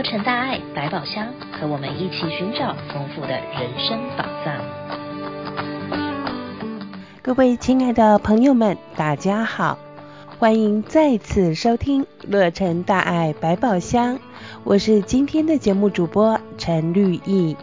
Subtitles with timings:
[0.00, 4.56] 洛城大爱百宝箱，和我们一起寻找丰富的人生宝藏。
[7.20, 9.76] 各位亲爱的朋友们，大家好，
[10.38, 14.18] 欢迎再次收听乐成大爱百宝箱，
[14.64, 17.54] 我是今天的节目主播陈绿意。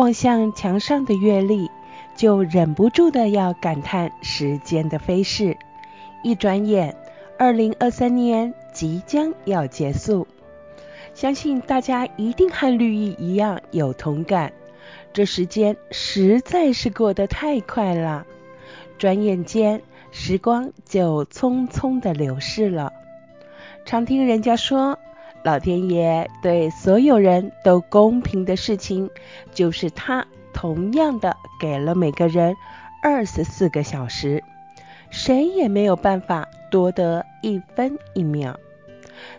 [0.00, 1.70] 望向墙上的月历，
[2.16, 5.58] 就忍不住的要感叹时间的飞逝。
[6.22, 6.96] 一转眼，
[7.38, 10.26] 二零二三年即将要结束。
[11.12, 14.54] 相信大家一定和绿意一样有同感，
[15.12, 18.24] 这时间实在是过得太快了，
[18.96, 22.94] 转眼间时光就匆匆的流逝了。
[23.84, 24.98] 常听人家说，
[25.42, 29.10] 老天爷对所有人都公平的事情，
[29.52, 32.54] 就是他同样的给了每个人
[33.02, 34.44] 二十四个小时，
[35.08, 38.58] 谁也没有办法多得一分一秒。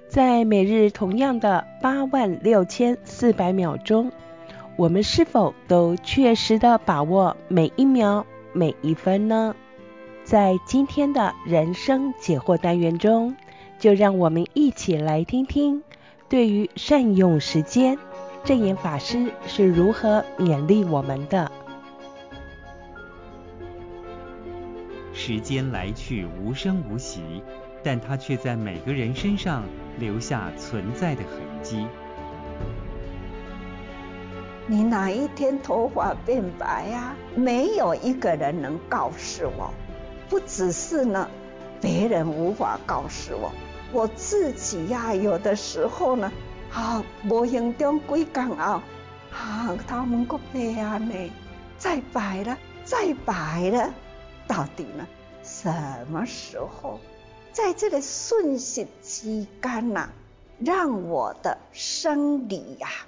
[0.08, 4.12] 在每日同样的八万六千四百秒中，
[4.76, 9.56] 我们是否都确实的把握每一秒每一分呢？
[10.24, 13.36] 在今天的人生解惑单元中，
[13.80, 15.84] 就让我们一起来听听。
[16.32, 17.98] 对于善用时间，
[18.46, 21.52] 证严法师是如何勉励我们的？
[25.12, 27.44] 时间来去无声无息，
[27.84, 29.66] 但它却在每个人身上
[30.00, 31.86] 留下存在的痕迹。
[34.68, 37.14] 你哪一天头发变白呀？
[37.36, 39.74] 没有一个人能告诉我，
[40.30, 41.30] 不只是呢，
[41.82, 43.52] 别人无法告诉我。
[43.94, 46.32] 我自己呀、有的时候呢，
[46.72, 48.82] 啊，无形中几天后，
[49.34, 51.14] 啊，他们个白啊呢，
[51.78, 53.94] 再白了，再白了，
[54.48, 55.06] 到底呢，
[55.44, 55.70] 什
[56.10, 57.02] 么时候，
[57.52, 60.10] 在这个瞬息之间呐，
[60.60, 63.08] 让我的生理呀、啊，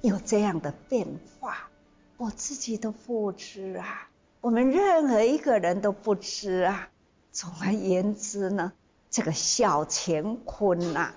[0.00, 1.08] 有这样的变
[1.40, 1.68] 化，
[2.16, 4.08] 我自己都不知啊，
[4.40, 6.88] 我们任何一个人都不知啊。
[7.32, 8.72] 总而言之呢。
[9.10, 11.12] 这个小乾坤呐、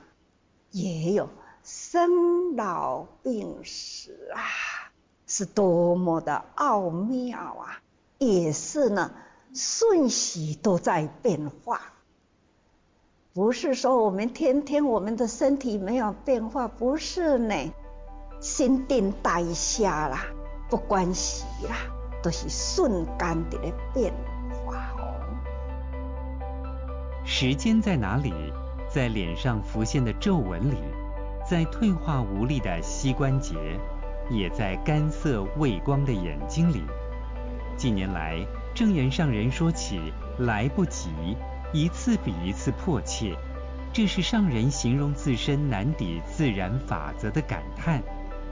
[0.71, 1.29] 也有
[1.63, 4.41] 生老病死啊，
[5.27, 7.79] 是多么的奥妙啊！
[8.17, 9.11] 也是呢，
[9.53, 11.81] 瞬息都在变化。
[13.33, 17.55] 不是说我们天天我们的身体没有变化，不是呢，
[18.41, 20.25] 新陈代谢啦，
[20.69, 21.77] 不关系啦，
[22.23, 23.57] 都是瞬间的
[23.93, 24.13] 变。
[27.25, 28.33] 时间在哪里？
[28.89, 30.75] 在脸上浮现的皱纹里，
[31.49, 33.55] 在退化无力的膝关节，
[34.29, 36.83] 也在干涩畏光的眼睛里。
[37.75, 38.45] 近年来，
[38.75, 41.09] 证严上人说起“来不及”，
[41.73, 43.35] 一次比一次迫切，
[43.91, 47.99] 这是上人形容自身难抵自然法则的感叹，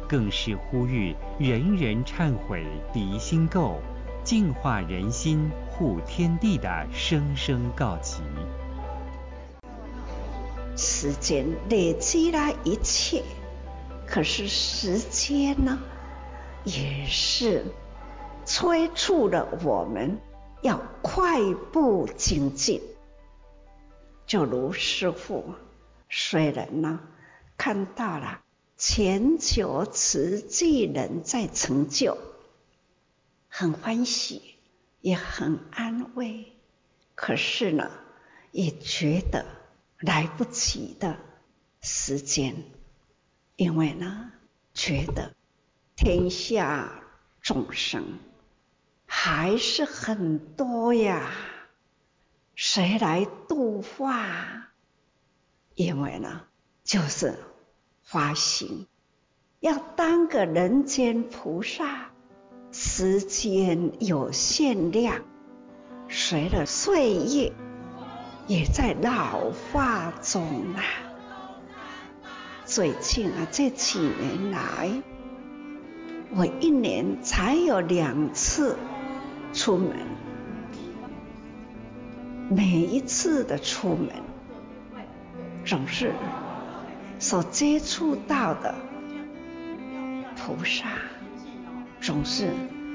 [0.07, 3.75] 更是呼吁人人忏悔涤心垢，
[4.23, 8.23] 净化人心护天地的声声告急。
[10.81, 13.21] 时间累积了一切，
[14.07, 15.77] 可是时间呢，
[16.63, 17.63] 也是
[18.45, 20.19] 催促了我们
[20.63, 22.81] 要快步精进。
[24.25, 25.53] 就如师父
[26.09, 26.99] 虽然呢
[27.57, 28.41] 看到了
[28.75, 32.17] 全球慈济人在成就，
[33.49, 34.55] 很欢喜，
[35.01, 36.53] 也很安慰，
[37.13, 37.91] 可是呢，
[38.51, 39.60] 也觉得。
[40.01, 41.17] 来不及的
[41.81, 42.55] 时间，
[43.55, 44.31] 因为呢，
[44.73, 45.35] 觉得
[45.95, 47.03] 天下
[47.41, 48.19] 众生
[49.05, 51.31] 还是很多呀，
[52.55, 54.69] 谁来度化？
[55.75, 56.41] 因为呢，
[56.83, 57.37] 就是
[58.03, 58.87] 发心
[59.59, 62.09] 要当个人间菩萨，
[62.71, 65.23] 时间有限量，
[66.09, 67.53] 随着岁月
[68.51, 70.43] 也在老化中
[70.75, 70.83] 啊。
[72.65, 74.91] 最近啊，这几年来，
[76.35, 78.77] 我一年才有两次
[79.53, 79.95] 出门，
[82.49, 84.09] 每一次的出门，
[85.63, 86.11] 总是
[87.19, 88.75] 所接触到的
[90.35, 90.87] 菩萨。
[92.01, 92.49] 总是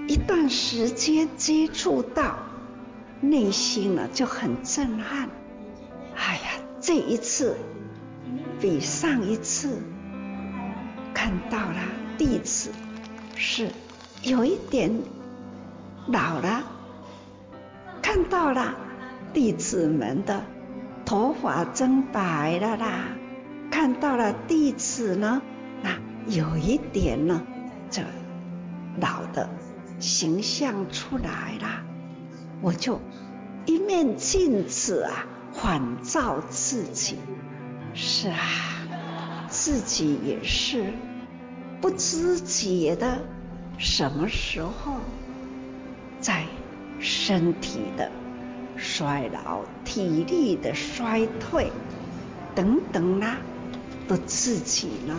[0.07, 2.37] 一段时间接触到，
[3.23, 5.31] 内心呢就很震撼。
[6.17, 7.57] 哎呀，这一次
[8.61, 9.79] 比上一次
[11.15, 11.79] 看到了
[12.19, 12.71] 弟子
[13.37, 13.71] 是
[14.23, 14.91] 有一点
[16.09, 16.65] 老了，
[18.03, 18.75] 看到了
[19.33, 20.43] 弟子们的
[21.05, 23.09] 头发增白了啦，
[23.71, 25.43] 看到了弟子呢
[25.85, 27.43] 啊有一点呢
[27.91, 28.03] 这。
[28.99, 29.51] 老的
[29.99, 31.85] 形象出来了，
[32.63, 32.99] 我就
[33.67, 35.27] 一面镜子啊，
[35.57, 37.17] 反照自己。
[37.95, 40.93] 是啊，自己也是
[41.81, 43.25] 不知觉的，
[43.79, 45.01] 什么时候
[46.21, 46.45] 在
[47.01, 48.11] 身体的
[48.77, 51.73] 衰老、体力的衰退
[52.55, 53.39] 等等啦，
[54.09, 55.19] 的自己呢。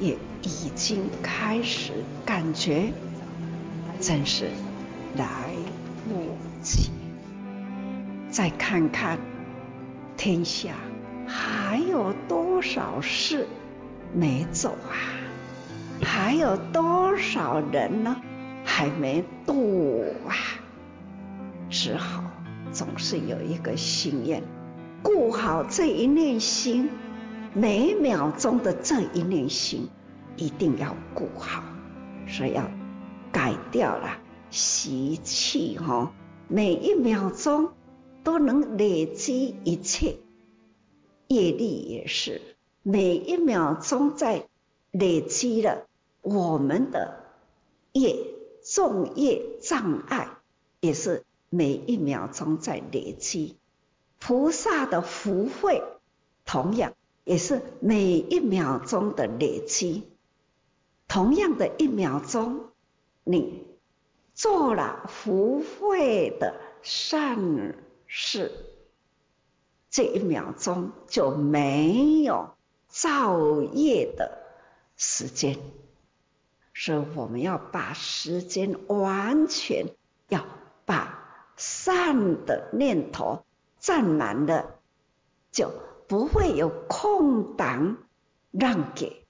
[0.00, 1.92] 也已经开始
[2.26, 2.92] 感觉，
[4.00, 4.50] 真是
[5.16, 5.24] 来
[6.08, 6.90] 不及。
[8.28, 9.16] 再看看
[10.16, 10.74] 天下
[11.26, 13.46] 还有多少事
[14.12, 14.94] 没走啊？
[16.02, 18.16] 还有多少人呢？
[18.64, 20.34] 还没渡啊？
[21.68, 22.24] 只好
[22.72, 24.42] 总是有一个心愿，
[25.02, 26.90] 顾好这一念心。
[27.52, 29.88] 每秒钟的这一念心，
[30.36, 31.62] 一定要顾好，
[32.26, 32.68] 所以要
[33.30, 34.18] 改掉了
[34.50, 36.12] 习气哈。
[36.48, 37.70] 每一秒钟
[38.24, 40.16] 都能累积一切
[41.28, 42.40] 业力，也是
[42.82, 44.48] 每一秒钟在
[44.90, 45.86] 累积了
[46.22, 47.20] 我们的
[47.92, 48.16] 业
[48.64, 50.38] 重业障碍，
[50.80, 53.56] 也是每一秒钟在累积
[54.18, 55.82] 菩萨的福慧，
[56.44, 56.94] 同样。
[57.24, 60.02] 也是每一秒钟的累积，
[61.08, 62.66] 同样的一秒钟，
[63.24, 63.64] 你
[64.34, 67.74] 做了福慧的善
[68.16, 68.52] 是，
[69.90, 72.54] 这一秒钟就没有
[72.86, 74.38] 造业的
[74.96, 75.58] 时间，
[76.72, 79.86] 所以我们要把时间完全
[80.28, 80.46] 要
[80.84, 83.44] 把善的念头
[83.80, 84.78] 占满了，
[85.50, 85.72] 就。
[86.06, 87.96] 不会有空档
[88.50, 89.26] 让给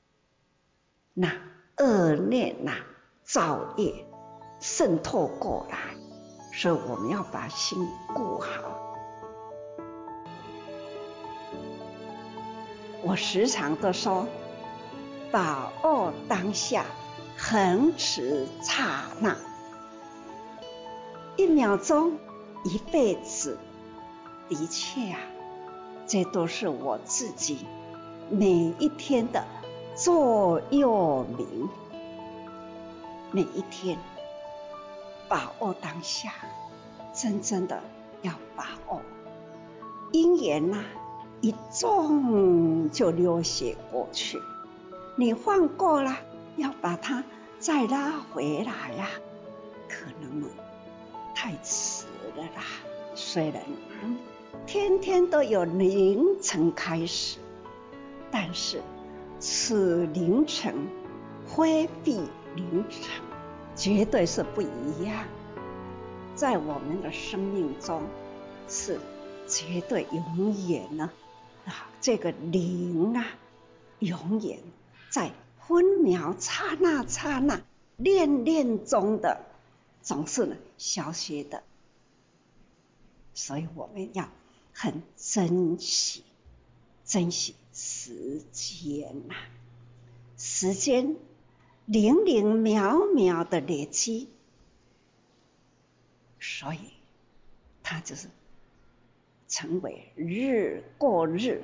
[1.15, 1.33] 那
[1.77, 2.73] 恶念呐、
[3.23, 4.05] 造业
[4.59, 5.95] 渗透过来，
[6.57, 8.49] 所以我们要把心顾好。
[13.03, 14.27] 我时常都说，
[15.31, 16.87] 把握当下，
[17.37, 19.37] 恒持刹那，
[21.37, 22.13] 一秒钟，
[22.65, 23.59] 一辈子，
[24.49, 25.19] 的确啊。
[26.07, 27.67] 这都是我自己
[28.31, 28.47] 每
[28.79, 29.45] 一天的
[29.95, 31.69] 座右铭。
[33.33, 33.99] 每一天
[35.29, 36.33] 把握当下，
[37.13, 37.83] 真正的
[38.23, 39.01] 要把握。
[40.13, 40.85] 因缘呐，
[41.41, 44.41] 一种就流血过去，
[45.17, 46.17] 你放过了，
[46.57, 47.25] 要把它
[47.59, 49.09] 再拉回来呀，
[49.89, 50.49] 可能
[51.35, 52.07] 太迟
[52.37, 52.63] 了啦。
[53.15, 53.63] 虽然。
[54.67, 57.39] 天天都有凌晨开始，
[58.31, 58.81] 但是
[59.39, 60.75] 此凌晨
[61.45, 62.23] 非彼
[62.55, 63.11] 凌晨，
[63.85, 65.27] 绝对是不一样。
[66.35, 68.03] 在我们的生命中，
[68.67, 68.99] 是
[69.47, 71.11] 绝对永远呢
[71.67, 73.27] 啊，这个灵啊，
[73.99, 74.59] 永远
[75.11, 75.33] 在
[75.69, 77.61] 分秒刹那刹那
[77.99, 79.45] 念念中的，
[80.01, 81.63] 总是呢消失的，
[83.35, 84.31] 所以我们要。
[84.77, 86.25] 很珍惜，
[87.05, 89.37] 珍惜时间呐、
[90.37, 91.15] 时间
[91.87, 94.29] 零零秒秒的累积，
[96.41, 96.79] 所以
[97.83, 98.29] 它就是
[99.49, 101.63] 成为日过日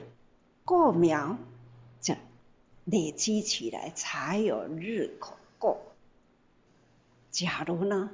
[0.66, 1.38] 过秒，
[2.02, 2.16] 这
[2.84, 5.80] 累积起来才有日可过。
[7.30, 8.10] 假如呢，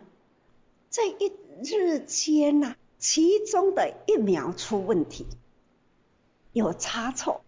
[0.91, 1.33] 这一
[1.65, 5.27] 日间呐、其中的一秒出问题，
[6.53, 7.43] 有差错，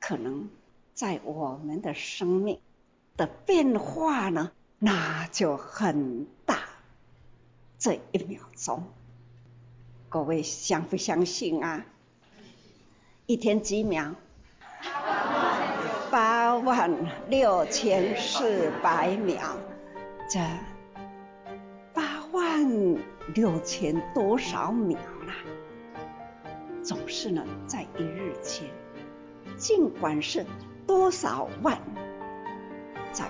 [0.00, 0.48] 可能
[0.94, 2.60] 在我们的生命
[3.16, 6.58] 的变化呢，那就很大。
[7.78, 8.84] 这一秒钟，
[10.08, 11.84] 各位相不相信啊？
[13.26, 14.14] 一天几秒？
[16.10, 16.90] 八万
[17.28, 19.56] 六千四百秒。
[20.28, 20.40] 这
[21.92, 22.96] 八万
[23.34, 25.32] 六千多少秒呢？
[26.82, 28.68] 总是呢，在一日间，
[29.56, 30.44] 尽管是
[30.86, 31.80] 多少万，
[33.16, 33.24] 在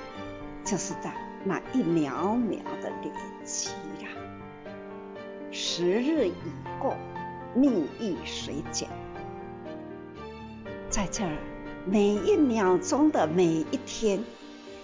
[0.65, 1.15] 就是在
[1.45, 3.11] 那一秒秒的累
[3.45, 3.71] 积
[4.03, 4.09] 呀。
[5.53, 6.35] 时日已
[6.81, 6.97] 过，
[7.55, 8.89] 命亦随减。
[10.91, 11.39] 在这儿，
[11.85, 14.25] 每一秒钟的每一天，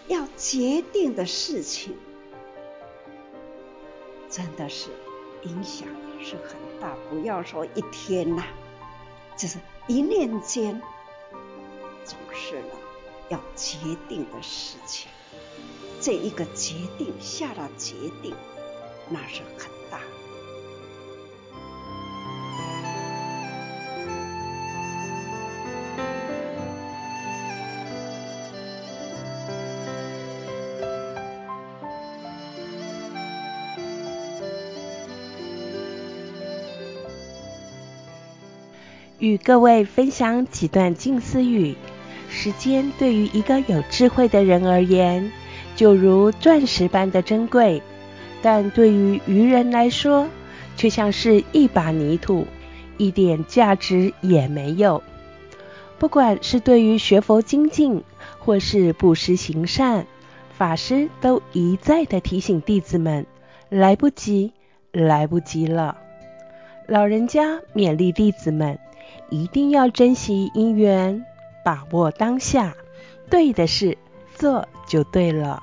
[0.07, 1.97] 要决定的事情，
[4.31, 4.89] 真的是
[5.43, 5.89] 影响
[6.21, 6.95] 是很大。
[7.11, 8.45] 不要说一天呐，
[9.37, 10.81] 就是一念间，
[12.05, 12.69] 总是呢
[13.33, 13.79] 要决
[14.11, 15.11] 定的事情。
[16.03, 18.35] 这一个决定下了决定，
[19.09, 20.01] 那是很大。
[39.19, 41.77] 与各位分享几段静思语。
[42.35, 45.31] 时间对于一个有智慧的人而言，
[45.77, 47.81] 就如钻石般的珍贵；
[48.41, 50.27] 但对于愚人来说，
[50.77, 52.47] 却像是一把泥土，
[52.97, 55.03] 一点价值也没有。
[55.99, 58.03] 不管是对于学佛精进，
[58.39, 60.07] 或是布施行善，
[60.57, 63.27] 法师都一再的提醒弟子们：
[63.69, 64.53] 来不及，
[64.91, 65.99] 来不及了。
[66.89, 68.79] 老人家勉励弟子们。
[69.31, 71.25] 一定要珍惜因缘，
[71.65, 72.75] 把握当下，
[73.31, 73.97] 对的事
[74.35, 75.63] 做就对了。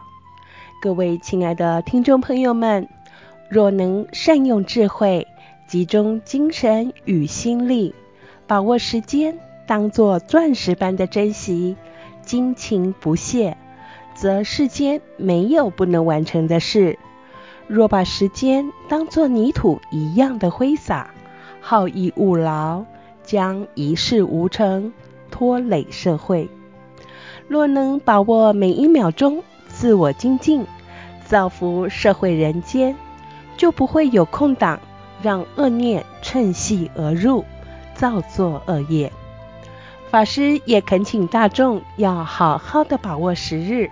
[0.82, 2.88] 各位亲爱的听众朋友们，
[3.50, 5.28] 若能善用智慧，
[5.68, 7.94] 集中精神与心力，
[8.48, 9.38] 把握时间，
[9.68, 11.76] 当作钻石般的珍惜，
[12.22, 13.58] 精勤不懈，
[14.16, 16.98] 则世间没有不能完成的事。
[17.68, 21.12] 若把时间当作泥土一样的挥洒，
[21.62, 22.86] 好逸恶劳，
[23.22, 24.92] 将一事无成，
[25.32, 26.50] 拖累社会。
[27.48, 30.66] 若能把握每一秒钟，自我精进，
[31.26, 32.96] 造福社会人间，
[33.58, 34.80] 就不会有空档，
[35.22, 37.44] 让恶念趁隙而入，
[37.96, 39.12] 造作恶业。
[40.10, 43.90] 法师也恳请大众要好好的把握时日，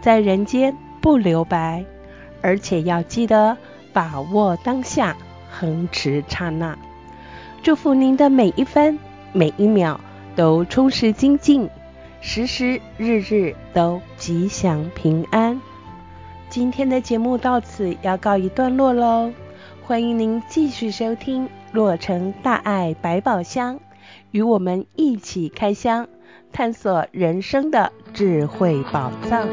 [0.00, 1.84] 在人间不留白，
[2.40, 3.56] 而且要记得
[3.92, 5.16] 把握当下，
[5.50, 6.76] 恒持刹那。
[7.62, 8.98] 祝福您的每一分
[9.32, 10.00] 每一秒
[10.38, 11.68] 都充实精进，
[12.20, 15.60] 时时日日都吉祥平安。
[16.48, 19.32] 今天的节目到此要告一段落喽，
[19.82, 23.74] 欢迎您继续收听《洛城大爱百宝箱》，
[24.30, 26.06] 与我们一起开箱，
[26.52, 29.48] 探索人生的智慧宝藏。